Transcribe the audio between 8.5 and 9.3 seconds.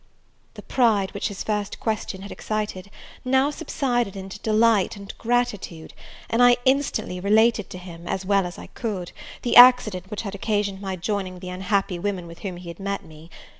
I could,